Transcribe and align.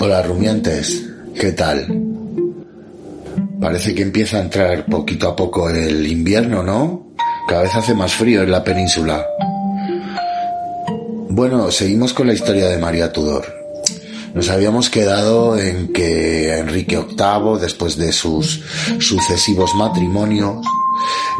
Hola 0.00 0.22
rumiantes, 0.22 1.04
¿qué 1.34 1.52
tal? 1.52 1.86
Parece 3.60 3.94
que 3.94 4.02
empieza 4.02 4.38
a 4.38 4.42
entrar 4.42 4.86
poquito 4.86 5.28
a 5.28 5.34
poco 5.34 5.68
el 5.68 6.06
invierno, 6.06 6.62
¿no? 6.62 7.08
Cada 7.48 7.62
vez 7.62 7.74
hace 7.74 7.94
más 7.94 8.12
frío 8.12 8.42
en 8.42 8.50
la 8.50 8.62
península. 8.62 9.26
Bueno, 11.30 11.70
seguimos 11.70 12.12
con 12.14 12.26
la 12.26 12.32
historia 12.32 12.68
de 12.68 12.78
María 12.78 13.12
Tudor. 13.12 13.44
Nos 14.34 14.50
habíamos 14.50 14.88
quedado 14.88 15.58
en 15.58 15.92
que 15.92 16.58
Enrique 16.58 16.96
VIII, 16.96 17.60
después 17.60 17.96
de 17.96 18.12
sus 18.12 18.62
sucesivos 19.00 19.74
matrimonios, 19.74 20.64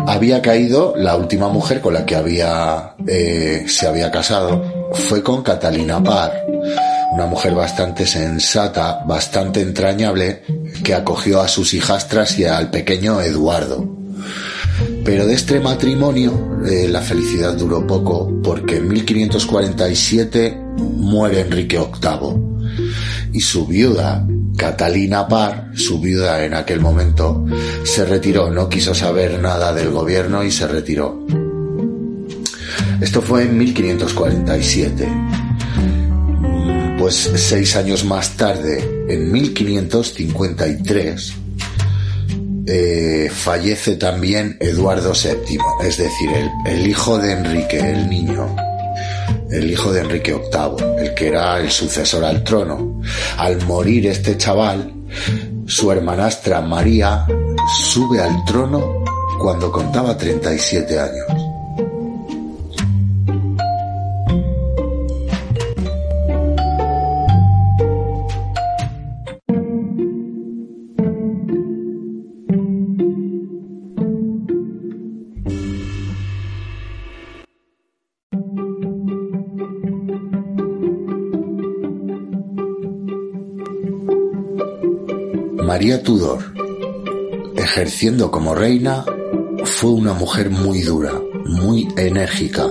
había 0.07 0.43
caído, 0.43 0.95
la 0.97 1.17
última 1.17 1.49
mujer 1.49 1.81
con 1.81 1.95
la 1.95 2.05
que 2.05 2.17
había, 2.17 2.95
eh, 3.07 3.65
se 3.69 3.87
había 3.87 4.11
casado, 4.11 4.78
fue 4.93 5.23
con 5.23 5.43
Catalina 5.43 6.03
Parr, 6.03 6.33
una 7.13 7.27
mujer 7.27 7.55
bastante 7.55 8.07
sensata, 8.07 9.05
bastante 9.07 9.61
entrañable, 9.61 10.43
que 10.83 10.95
acogió 10.95 11.41
a 11.41 11.49
sus 11.49 11.75
hijastras 11.75 12.39
y 12.39 12.45
al 12.45 12.71
pequeño 12.71 13.21
Eduardo. 13.21 13.87
Pero 15.05 15.27
de 15.27 15.35
este 15.35 15.61
matrimonio 15.61 16.61
eh, 16.67 16.89
la 16.89 17.01
felicidad 17.01 17.55
duró 17.55 17.87
poco 17.87 18.41
porque 18.43 18.77
en 18.77 18.89
1547 18.89 20.57
muere 20.77 21.41
Enrique 21.41 21.79
VIII 21.79 22.49
y 23.33 23.41
su 23.41 23.67
viuda, 23.67 24.27
Catalina 24.57 25.27
Parr, 25.27 25.71
su 25.75 26.01
viuda 26.01 26.45
en 26.45 26.55
aquel 26.55 26.81
momento, 26.81 27.45
se 27.85 28.05
retiró, 28.05 28.51
no 28.51 28.69
quiso 28.69 28.95
saber 28.95 29.41
nada 29.41 29.73
del 29.73 29.91
gobierno 29.91 30.43
y 30.43 30.51
se 30.51 30.67
retiró. 30.67 31.25
Esto 33.01 33.23
fue 33.23 33.45
en 33.45 33.59
1547 33.59 35.09
pues 36.99 37.31
seis 37.37 37.77
años 37.77 38.05
más 38.05 38.37
tarde, 38.37 39.07
en 39.09 39.31
1553, 39.31 41.35
eh, 42.67 43.31
fallece 43.33 43.95
también 43.97 44.57
Eduardo 44.61 45.13
VII, 45.13 45.59
es 45.87 45.97
decir, 45.97 46.29
el, 46.67 46.87
hijo 46.87 47.17
de 47.19 47.33
Enrique, 47.33 47.79
el 47.79 48.11
niño, 48.11 48.55
el 49.51 49.71
hijo 49.71 49.91
de 49.93 50.01
Enrique 50.01 50.35
VIII, 50.35 51.07
el 51.07 51.15
que 51.15 51.29
era 51.29 51.61
el 51.61 51.71
sucesor 51.71 52.25
al 52.25 52.43
trono. 52.43 53.01
Al 53.39 53.65
morir 53.65 54.09
este 54.09 54.37
chaval, 54.37 54.93
su 55.67 55.93
hermanastra 55.93 56.61
María 56.61 57.25
sube 57.85 58.21
al 58.21 58.45
trono 58.45 59.05
cuando 59.39 59.71
contaba 59.71 60.19
37 60.19 60.99
años. 60.99 61.38
María 85.69 86.03
Tudor, 86.03 86.55
ejerciendo 87.55 88.31
como 88.31 88.55
reina, 88.55 89.05
fue 89.65 89.91
una 89.91 90.15
mujer 90.15 90.49
muy 90.49 90.81
dura, 90.81 91.13
muy 91.45 91.87
enérgica. 91.99 92.65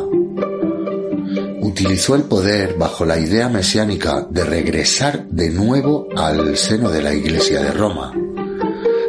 Utilizó 1.61 2.15
el 2.15 2.23
poder 2.23 2.73
bajo 2.73 3.05
la 3.05 3.19
idea 3.19 3.49
mesiánica 3.49 4.25
de 4.31 4.43
regresar 4.43 5.27
de 5.27 5.51
nuevo 5.51 6.07
al 6.17 6.57
seno 6.57 6.89
de 6.89 7.03
la 7.03 7.13
Iglesia 7.13 7.61
de 7.61 7.71
Roma. 7.71 8.15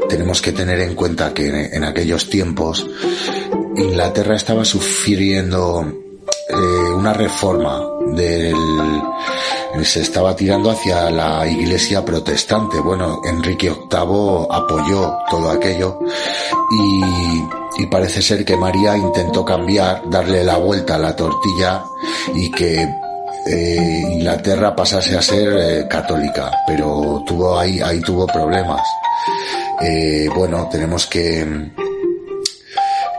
Tenemos 0.06 0.42
que 0.42 0.52
tener 0.52 0.80
en 0.80 0.94
cuenta 0.94 1.32
que 1.32 1.48
en 1.48 1.82
aquellos 1.82 2.28
tiempos 2.28 2.86
Inglaterra 3.74 4.36
estaba 4.36 4.66
sufriendo 4.66 5.82
eh, 6.50 6.54
una 6.94 7.14
reforma 7.14 7.80
del 8.14 8.54
se 9.84 10.00
estaba 10.00 10.34
tirando 10.34 10.70
hacia 10.70 11.10
la 11.10 11.46
iglesia 11.46 12.04
protestante. 12.04 12.80
Bueno, 12.80 13.20
Enrique 13.24 13.70
VIII 13.70 14.46
apoyó 14.50 15.16
todo 15.30 15.50
aquello 15.50 15.98
y, 16.70 17.86
parece 17.86 18.20
ser 18.20 18.44
que 18.44 18.56
María 18.56 18.96
intentó 18.96 19.44
cambiar, 19.44 20.02
darle 20.10 20.44
la 20.44 20.56
vuelta 20.58 20.96
a 20.96 20.98
la 20.98 21.16
tortilla 21.16 21.82
y 22.34 22.50
que 22.50 22.86
eh, 23.46 24.02
Inglaterra 24.12 24.76
pasase 24.76 25.16
a 25.16 25.22
ser 25.22 25.56
eh, 25.56 25.88
católica, 25.88 26.50
pero 26.66 27.22
tuvo 27.26 27.58
ahí, 27.58 27.80
ahí 27.80 28.00
tuvo 28.00 28.26
problemas. 28.26 28.82
Eh, 29.80 30.28
bueno, 30.34 30.68
tenemos 30.70 31.06
que, 31.06 31.70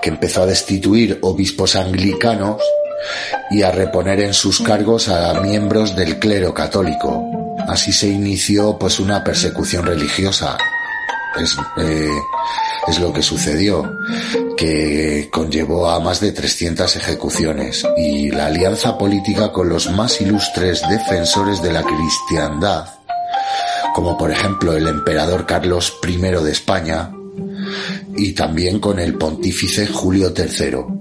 que 0.02 0.10
empezó 0.10 0.44
a 0.44 0.46
destituir 0.46 1.18
obispos 1.22 1.76
anglicanos 1.76 2.62
y 3.52 3.62
a 3.62 3.72
reponer 3.72 4.22
en 4.22 4.34
sus 4.34 4.62
cargos 4.62 5.10
a 5.10 5.40
miembros 5.42 5.96
del 5.96 6.20
clero 6.20 6.54
católico. 6.54 7.56
Así 7.68 7.92
se 7.92 8.08
inició 8.08 8.78
pues 8.78 9.00
una 9.00 9.24
persecución 9.24 9.86
religiosa. 9.86 10.58
Es, 11.40 11.56
eh, 11.78 12.10
es 12.88 13.00
lo 13.00 13.14
que 13.14 13.22
sucedió, 13.22 14.00
que 14.58 15.30
conllevó 15.32 15.90
a 15.90 16.00
más 16.00 16.20
de 16.20 16.32
300 16.32 16.96
ejecuciones 16.96 17.86
y 17.98 18.32
la 18.32 18.48
alianza 18.48 18.98
política 18.98 19.52
con 19.52 19.70
los 19.70 19.92
más 19.92 20.20
ilustres 20.22 20.82
defensores 20.90 21.62
de 21.62 21.72
la 21.72 21.84
cristiandad, 21.84 22.86
como 23.94 24.18
por 24.18 24.32
ejemplo 24.32 24.74
el 24.74 24.88
emperador 24.88 25.46
Carlos 25.46 26.00
I 26.08 26.18
de 26.18 26.52
España, 26.52 27.12
y 28.18 28.34
también 28.34 28.80
con 28.80 29.00
el 29.00 29.14
pontífice 29.16 29.88
Julio 29.88 30.34
III. 30.36 30.99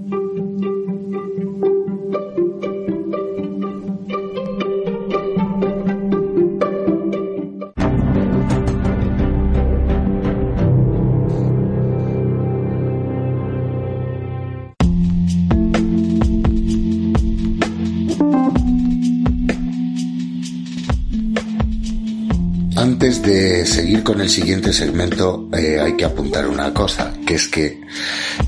Antes 23.08 23.22
de 23.22 23.64
seguir 23.64 24.04
con 24.04 24.20
el 24.20 24.28
siguiente 24.28 24.70
segmento 24.70 25.48
eh, 25.56 25.80
hay 25.80 25.96
que 25.96 26.04
apuntar 26.04 26.46
una 26.46 26.74
cosa, 26.74 27.14
que 27.26 27.36
es 27.36 27.48
que 27.48 27.80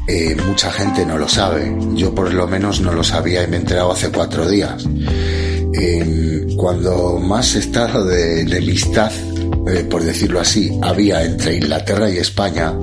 eh, 0.07 0.37
mucha 0.47 0.71
gente 0.71 1.07
no 1.07 1.17
lo 1.17 1.27
sabe. 1.27 1.75
Yo 1.95 2.15
por 2.15 2.31
lo 2.31 2.47
menos 2.47 2.83
no 2.83 2.93
lo 2.93 3.03
sabía 3.03 3.43
y 3.43 3.47
me 3.47 3.57
he 3.57 3.61
enterado 3.61 3.91
hace 3.91 4.11
cuatro 4.11 4.47
días. 4.47 4.87
cuando 6.59 7.19
más 7.19 7.55
estado 7.55 8.05
de 8.05 8.43
enemistad, 8.43 9.11
eh, 9.67 9.85
por 9.89 10.05
decirlo 10.05 10.41
así, 10.41 10.71
había 10.83 11.25
entre 11.25 11.57
Inglaterra 11.57 12.11
y 12.11 12.19
España, 12.19 12.75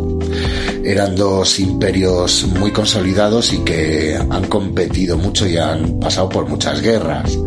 eran 0.84 1.16
dos 1.16 1.60
imperios 1.60 2.44
muy 2.58 2.72
consolidados 2.72 3.54
y 3.54 3.60
que 3.60 4.18
han 4.18 4.48
competido 4.48 5.16
mucho 5.16 5.46
y 5.46 5.58
han 5.58 6.00
pasado 6.00 6.28
por 6.28 6.50
muchas 6.50 6.82
guerras 6.82 7.38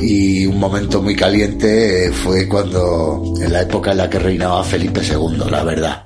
y 0.00 0.46
un 0.46 0.58
momento 0.58 1.00
muy 1.00 1.14
caliente 1.16 2.10
fue 2.12 2.48
cuando, 2.48 3.22
en 3.40 3.52
la 3.52 3.62
época 3.62 3.92
en 3.92 3.98
la 3.98 4.10
que 4.10 4.18
reinaba 4.18 4.62
Felipe 4.64 5.00
II, 5.02 5.50
la 5.50 5.64
verdad. 5.64 6.04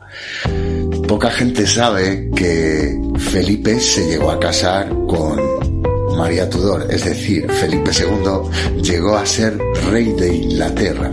Poca 1.07 1.31
gente 1.31 1.67
sabe 1.67 2.31
que 2.37 2.99
Felipe 3.19 3.81
se 3.81 4.07
llegó 4.07 4.31
a 4.31 4.39
casar 4.39 4.89
con 5.07 5.48
María 6.19 6.51
Tudor, 6.51 6.87
es 6.91 7.05
decir, 7.05 7.51
Felipe 7.51 7.93
II 7.93 8.83
llegó 8.83 9.17
a 9.17 9.25
ser 9.25 9.57
rey 9.89 10.13
de 10.13 10.35
Inglaterra, 10.35 11.13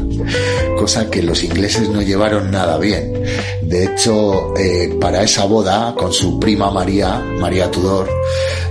cosa 0.78 1.10
que 1.12 1.22
los 1.22 1.44
ingleses 1.44 1.88
no 1.90 2.02
llevaron 2.02 2.50
nada 2.50 2.80
bien. 2.80 3.14
De 3.62 3.86
hecho, 3.86 4.54
eh, 4.58 4.98
para 5.00 5.22
esa 5.24 5.46
boda 5.46 5.94
con 5.96 6.12
su 6.12 6.40
prima 6.40 6.72
María, 6.72 7.20
María 7.40 7.70
Tudor, 7.70 8.10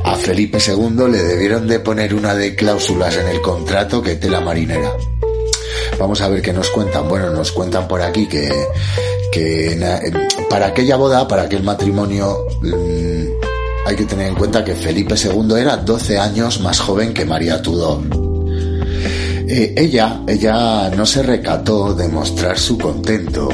a 0.04 0.16
Felipe 0.16 0.58
II 0.58 1.08
le 1.08 1.22
debieron 1.22 1.68
de 1.68 1.78
poner 1.78 2.12
una 2.14 2.34
de 2.34 2.56
cláusulas 2.56 3.16
en 3.16 3.28
el 3.28 3.40
contrato 3.40 4.02
que 4.02 4.16
tela 4.16 4.40
marinera. 4.40 4.92
Vamos 5.98 6.20
a 6.20 6.28
ver 6.28 6.42
qué 6.42 6.52
nos 6.52 6.68
cuentan. 6.70 7.08
Bueno, 7.08 7.30
nos 7.30 7.52
cuentan 7.52 7.86
por 7.86 8.02
aquí 8.02 8.26
que, 8.26 8.50
que 9.30 9.78
para 10.50 10.66
aquella 10.66 10.96
boda, 10.96 11.28
para 11.28 11.42
aquel 11.42 11.62
matrimonio, 11.62 12.46
mm, 12.60 13.33
hay 13.86 13.96
que 13.96 14.04
tener 14.04 14.28
en 14.28 14.34
cuenta 14.34 14.64
que 14.64 14.74
Felipe 14.74 15.14
II 15.14 15.54
era 15.58 15.76
12 15.76 16.18
años 16.18 16.60
más 16.60 16.80
joven 16.80 17.12
que 17.12 17.24
María 17.24 17.60
Tudor. 17.60 18.00
Eh, 19.46 19.74
ella, 19.76 20.22
ella 20.26 20.90
no 20.90 21.04
se 21.04 21.22
recató 21.22 21.94
de 21.94 22.08
mostrar 22.08 22.58
su 22.58 22.78
contento. 22.78 23.48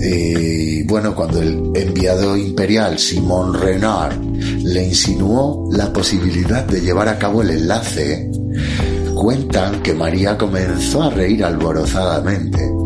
Eh, 0.00 0.84
bueno, 0.86 1.14
cuando 1.14 1.40
el 1.40 1.70
enviado 1.74 2.36
imperial 2.36 2.98
Simón 2.98 3.54
Renard 3.54 4.20
le 4.20 4.84
insinuó 4.84 5.68
la 5.72 5.92
posibilidad 5.92 6.64
de 6.64 6.80
llevar 6.80 7.08
a 7.08 7.18
cabo 7.18 7.42
el 7.42 7.50
enlace, 7.50 8.30
Cuentan 9.14 9.82
que 9.82 9.94
María 9.94 10.36
comenzó 10.36 11.04
a 11.04 11.10
reír 11.10 11.44
alborozadamente. 11.44 12.81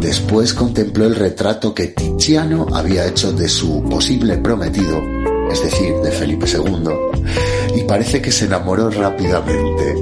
Después 0.00 0.54
contempló 0.54 1.04
el 1.04 1.14
retrato 1.14 1.74
que 1.74 1.88
Tiziano 1.88 2.66
había 2.72 3.06
hecho 3.06 3.32
de 3.32 3.48
su 3.48 3.82
posible 3.84 4.38
prometido, 4.38 4.98
es 5.50 5.62
decir, 5.62 5.94
de 5.96 6.10
Felipe 6.10 6.46
II, 6.46 7.76
y 7.76 7.82
parece 7.82 8.22
que 8.22 8.32
se 8.32 8.46
enamoró 8.46 8.88
rápidamente. 8.88 9.94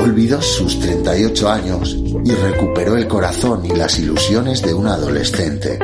Olvidó 0.00 0.42
sus 0.42 0.80
38 0.80 1.48
años 1.48 1.96
y 2.24 2.30
recuperó 2.32 2.96
el 2.96 3.06
corazón 3.06 3.64
y 3.64 3.68
las 3.68 3.98
ilusiones 4.00 4.62
de 4.62 4.74
un 4.74 4.88
adolescente. 4.88 5.78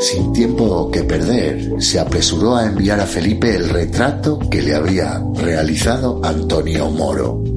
Sin 0.00 0.32
tiempo 0.32 0.90
que 0.90 1.02
perder, 1.02 1.82
se 1.82 1.98
apresuró 1.98 2.54
a 2.54 2.66
enviar 2.66 3.00
a 3.00 3.06
Felipe 3.06 3.56
el 3.56 3.70
retrato 3.70 4.38
que 4.38 4.62
le 4.62 4.74
había 4.74 5.20
realizado 5.34 6.20
Antonio 6.22 6.90
Moro. 6.90 7.53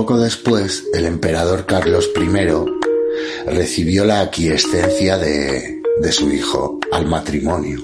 Poco 0.00 0.18
después, 0.18 0.84
el 0.94 1.04
emperador 1.04 1.66
Carlos 1.66 2.10
I 2.16 3.50
recibió 3.50 4.06
la 4.06 4.22
aquiescencia 4.22 5.18
de, 5.18 5.82
su 6.10 6.30
hijo 6.30 6.80
al 6.90 7.06
matrimonio. 7.06 7.78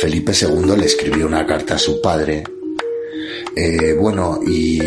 Felipe 0.00 0.32
II 0.32 0.74
le 0.74 0.86
escribió 0.86 1.26
una 1.26 1.46
carta 1.46 1.74
a 1.74 1.78
su 1.78 2.00
padre. 2.00 2.44
Eh, 3.54 3.92
bueno, 3.92 4.40
y 4.46 4.80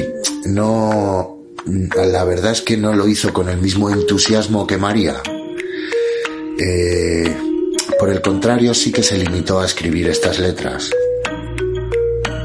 no, 0.45 1.43
la 1.67 2.23
verdad 2.23 2.53
es 2.53 2.63
que 2.63 2.75
no 2.75 2.91
lo 2.95 3.07
hizo 3.07 3.31
con 3.31 3.47
el 3.47 3.59
mismo 3.59 3.91
entusiasmo 3.91 4.65
que 4.65 4.77
María. 4.77 5.21
Eh, 6.57 7.37
por 7.99 8.09
el 8.09 8.19
contrario, 8.23 8.73
sí 8.73 8.91
que 8.91 9.03
se 9.03 9.15
limitó 9.15 9.59
a 9.59 9.67
escribir 9.67 10.09
estas 10.09 10.39
letras. 10.39 10.89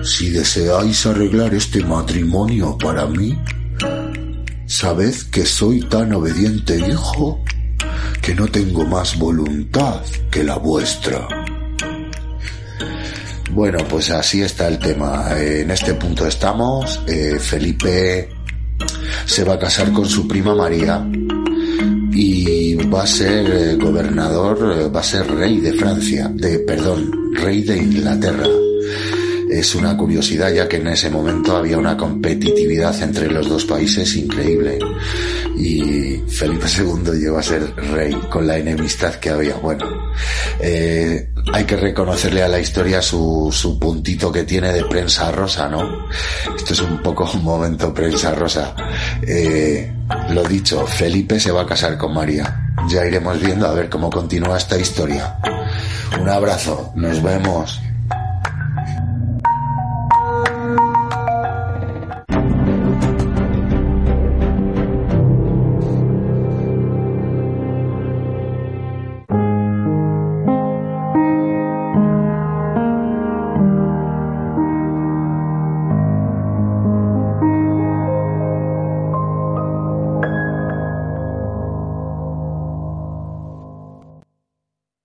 Si 0.05 0.29
deseáis 0.29 1.07
arreglar 1.07 1.55
este 1.55 1.83
matrimonio 1.83 2.77
para 2.77 3.07
mí, 3.07 3.39
sabed 4.67 5.15
que 5.33 5.47
soy 5.47 5.81
tan 5.81 6.13
obediente 6.13 6.77
hijo 6.77 7.43
que 8.21 8.35
no 8.35 8.47
tengo 8.49 8.85
más 8.85 9.19
voluntad 9.19 10.03
que 10.31 10.45
la 10.45 10.59
vuestra. 10.59 11.27
Bueno, 13.53 13.79
pues 13.89 14.11
así 14.11 14.43
está 14.43 14.69
el 14.69 14.79
tema. 14.79 15.27
En 15.39 15.71
este 15.71 15.95
punto 15.95 16.27
estamos. 16.27 17.01
Eh, 17.07 17.39
Felipe 17.41 18.29
se 19.25 19.43
va 19.43 19.55
a 19.55 19.59
casar 19.59 19.91
con 19.91 20.05
su 20.05 20.29
prima 20.29 20.55
María 20.55 21.03
y 22.13 22.75
va 22.75 23.05
a 23.05 23.07
ser 23.07 23.51
eh, 23.51 23.77
gobernador, 23.77 24.81
eh, 24.81 24.89
va 24.89 25.01
a 25.01 25.03
ser 25.03 25.27
rey 25.35 25.61
de 25.61 25.73
Francia, 25.73 26.31
de, 26.31 26.59
perdón, 26.59 27.11
rey 27.37 27.63
de 27.63 27.79
Inglaterra 27.79 28.47
es 29.51 29.75
una 29.75 29.97
curiosidad 29.97 30.53
ya 30.53 30.69
que 30.69 30.77
en 30.77 30.89
ese 30.89 31.11
momento 31.11 31.57
había 31.57 31.79
una 31.79 31.97
competitividad 31.97 33.01
entre 33.03 33.31
los 33.31 33.49
dos 33.49 33.65
países 33.65 34.17
increíble 34.17 34.79
y 35.57 36.23
Felipe 36.29 36.67
II 36.67 37.19
llegó 37.19 37.39
a 37.39 37.43
ser 37.43 37.75
rey 37.77 38.13
con 38.31 38.47
la 38.47 38.57
enemistad 38.57 39.15
que 39.15 39.31
había. 39.31 39.55
Bueno, 39.57 39.87
eh, 40.61 41.31
hay 41.53 41.65
que 41.65 41.77
reconocerle 41.77 42.43
a 42.43 42.49
la 42.49 42.59
historia 42.59 43.01
su, 43.01 43.51
su 43.53 43.79
puntito 43.79 44.33
que 44.33 44.45
tiene 44.45 44.73
de 44.73 44.85
prensa 44.85 45.31
rosa, 45.31 45.69
¿no? 45.69 46.09
Esto 46.57 46.73
es 46.73 46.81
un 46.81 47.03
poco 47.03 47.31
un 47.33 47.45
momento 47.45 47.95
prensa 47.95 48.35
rosa. 48.35 48.75
Eh, 49.23 49.93
lo 50.31 50.43
dicho, 50.45 50.87
Felipe 50.87 51.39
se 51.39 51.53
va 51.53 51.63
a 51.63 51.67
casar 51.67 51.97
con 51.97 52.15
María. 52.15 52.73
Ya 52.89 53.07
iremos 53.07 53.41
viendo 53.41 53.67
a 53.67 53.73
ver 53.73 53.89
cómo 53.89 54.11
continúa 54.11 54.57
esta 54.57 54.79
historia. 54.79 55.39
Un 56.21 56.29
abrazo, 56.29 56.93
nos 56.97 57.23
vemos. 57.23 57.81